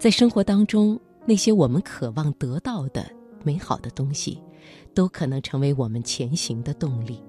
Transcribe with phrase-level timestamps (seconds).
[0.00, 3.04] 在生活当中，那些我们渴望得到的
[3.44, 4.42] 美好的东西，
[4.94, 7.22] 都可能成为我们前行的动力，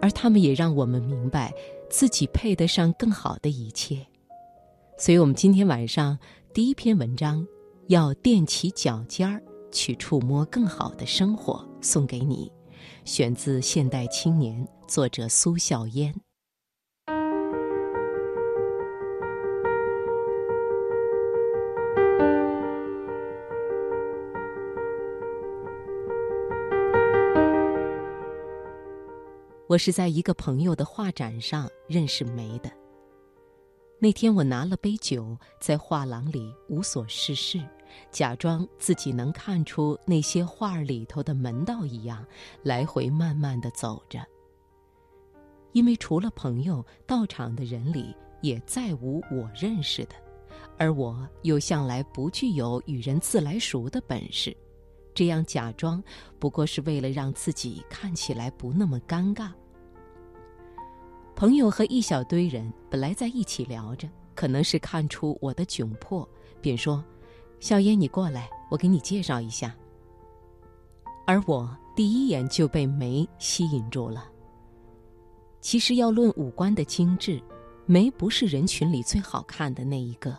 [0.00, 1.52] 而他们也让我们明白
[1.90, 3.98] 自己配得上更好的一切。
[4.96, 6.18] 所以，我们今天晚上
[6.54, 7.46] 第一篇文章，
[7.88, 12.50] 要踮起脚尖儿去触摸更好的生活，送给你，
[13.04, 16.14] 选自《现代青年》，作者苏笑烟。
[29.70, 32.68] 我是在一个朋友的画展上认识梅的。
[34.00, 37.64] 那天我拿了杯酒，在画廊里无所事事，
[38.10, 42.26] 假装自己能看出那些画里头的门道一样，
[42.64, 44.18] 来回慢慢的走着。
[45.70, 48.12] 因为除了朋友，到场的人里
[48.42, 50.16] 也再无我认识的，
[50.78, 54.56] 而我又向来不具有与人自来熟的本事，
[55.14, 56.02] 这样假装
[56.40, 59.52] 不过是为了让自己看起来不那么尴尬。
[61.34, 66.28] 朋友和一小堆人本来在一起聊着，可能是看出我的窘迫，
[66.60, 67.02] 便说
[67.60, 69.74] ：“小烟，你过来，我给你介绍一下。”
[71.26, 74.28] 而我第一眼就被梅吸引住了。
[75.60, 77.40] 其实要论五官的精致，
[77.86, 80.36] 梅不是人群里最好看的那一个，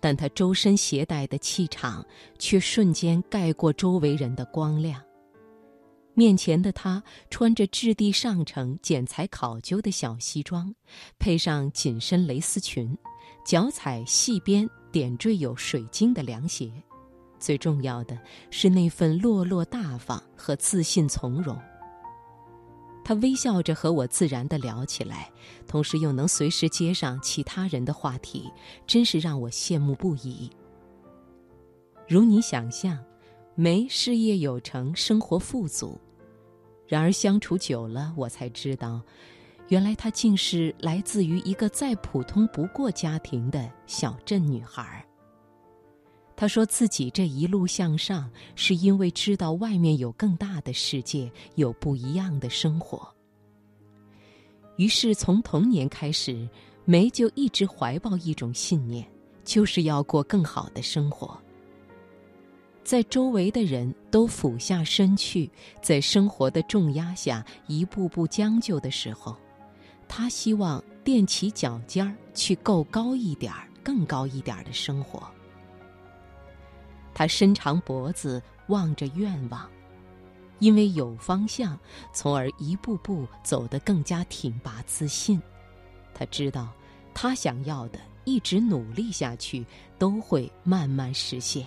[0.00, 2.04] 但她周身携带的气场
[2.38, 5.02] 却瞬间盖过周围人的光亮。
[6.16, 10.72] 面前的她穿着质地上乘、剪裁考究的小西装，
[11.18, 12.96] 配上紧身蕾丝裙，
[13.44, 16.70] 脚踩细边点缀有水晶的凉鞋，
[17.40, 18.16] 最重要的
[18.48, 21.58] 是那份落落大方和自信从容。
[23.04, 25.28] 她微笑着和我自然地聊起来，
[25.66, 28.48] 同时又能随时接上其他人的话题，
[28.86, 30.48] 真是让我羡慕不已。
[32.06, 32.96] 如你想象。
[33.56, 35.96] 梅事业有成，生活富足，
[36.86, 39.00] 然而相处久了，我才知道，
[39.68, 45.04] 原来她竟是来自于一个再普通不过家庭的小镇女孩。
[46.36, 53.08] 她说自己这一路向上，是因为知道外面有更大的世界，有不一样的生活。
[54.76, 56.48] 于是从童年开始，
[56.84, 59.08] 梅就一直怀抱一种信念，
[59.44, 61.40] 就是要过更好的生活。
[62.84, 65.50] 在周围的人都俯下身去，
[65.80, 69.34] 在生活的重压下一步步将就的时候，
[70.06, 75.26] 他希望踮起脚尖儿去够高一点儿、更高一点儿的生活。
[77.14, 79.66] 他伸长脖子望着愿望，
[80.58, 81.78] 因为有方向，
[82.12, 85.40] 从而一步步走得更加挺拔自信。
[86.12, 86.68] 他知道，
[87.14, 89.64] 他想要的，一直努力下去，
[89.98, 91.64] 都会慢慢实现。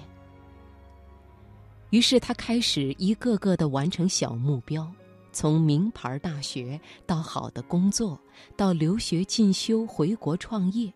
[1.90, 4.92] 于是他开始一个个的完成小目标，
[5.32, 8.20] 从名牌大学到好的工作，
[8.58, 10.92] 到留学进修、回国创业；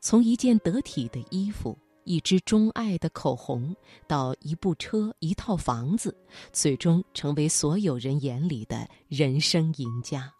[0.00, 3.76] 从一件得体的衣服、一支钟爱的口红，
[4.06, 6.16] 到一部车、一套房子，
[6.52, 10.32] 最终成为所有人眼里的人生赢家。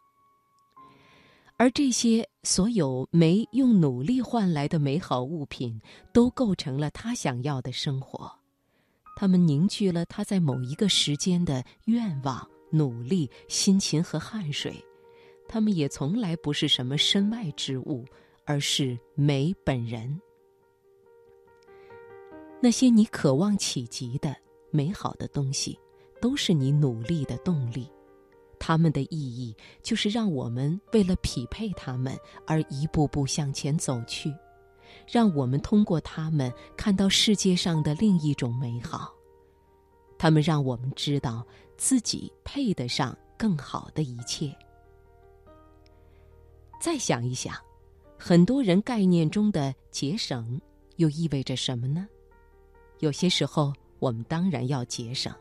[1.58, 5.78] 而这些所有没用努力换来的美好物品，
[6.12, 8.32] 都构成了他想要的生活。
[9.20, 14.72] 他们凝聚了他在某一个时间的愿望、努力、辛勤和汗水。
[15.48, 18.04] 他们也从来不是什么身外之物，
[18.44, 20.20] 而是美本人。
[22.62, 24.36] 那些你渴望企及的
[24.70, 25.76] 美好的东西，
[26.20, 27.90] 都是你努力的动力。
[28.60, 29.52] 他们的意义
[29.82, 34.32] 就是让我们为了匹配他们而一步步向前走去。
[35.10, 39.12] 让我们通过他们看到世界上的另一种美好。
[40.18, 41.46] 他们让我们知道
[41.76, 44.54] 自己配得上更好的一切。
[46.80, 47.54] 再想一想，
[48.18, 50.60] 很多人概念中的节省，
[50.96, 52.06] 又意味着什么呢？
[52.98, 55.32] 有些时候，我们当然要节省，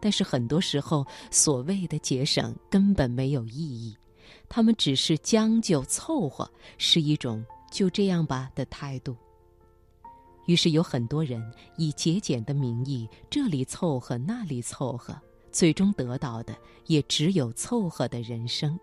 [0.00, 3.96] 但是很多时候，所谓的节省根本没有意义，
[4.48, 7.44] 他们只是将就凑合，是一种。
[7.70, 9.16] 就这样吧的态度。
[10.46, 11.40] 于是有很多人
[11.76, 15.16] 以节俭的名义，这里凑合，那里凑合，
[15.52, 16.56] 最终得到的
[16.86, 18.78] 也只有凑合的人生。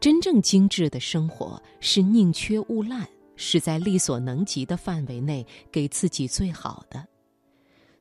[0.00, 3.06] 真正精致的生活是宁缺毋滥，
[3.36, 7.06] 是在力所能及的范围内给自己最好的。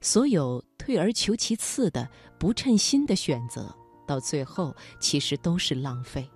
[0.02, 2.10] 所有退而求其次的
[2.40, 3.76] 不称心的选择，
[4.08, 6.28] 到最后其实都是浪费。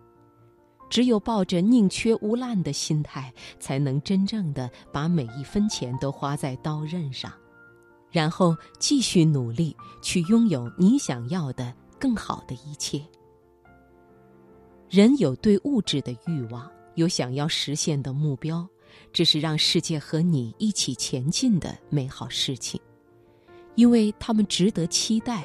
[0.94, 7.34] 只有抱着宁缺毋滥的心态，才能真正的把每一分钱都花在刀刃上，
[8.12, 13.02] 然后继续努力去拥有你想要的更好的一切。
[14.88, 18.64] 人有对物质的欲望，有想要实现的目标，
[19.12, 22.80] 这是让世界和你一起前进的美好事情，
[23.74, 25.44] 因为他们值得期待，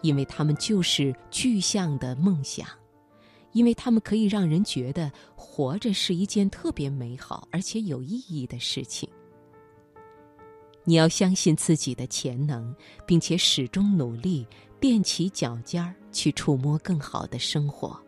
[0.00, 2.66] 因为他们就是具象的梦想。
[3.56, 9.08] 因为他们可以让人觉得活着是一件特别美好而且有意义的事情。
[10.84, 12.74] 你要相信自己的潜能，
[13.06, 14.46] 并且始终努力
[14.78, 17.98] 踮起脚尖儿去触摸更好的生活。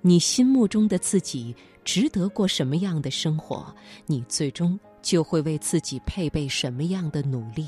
[0.00, 1.54] 你心目中的自己
[1.84, 3.76] 值得过什么样的生活，
[4.06, 7.66] 你最终就会为自己配备什么样的努力。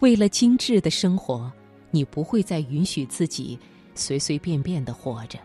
[0.00, 1.50] 为了精致的生活，
[1.92, 3.56] 你不会再允许自己
[3.94, 5.38] 随随便便的活着。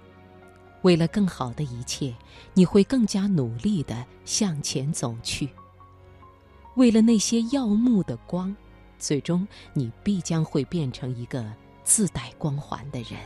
[0.86, 2.14] 为了更好的一切，
[2.54, 5.50] 你会更加努力的向前走去。
[6.76, 8.56] 为了那些耀目的光，
[9.00, 11.44] 最终你必将会变成一个
[11.84, 13.20] 自带光环的人。